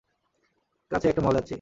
কাছেই 0.91 1.09
একটা 1.09 1.21
মলে 1.21 1.37
আছি। 1.37 1.49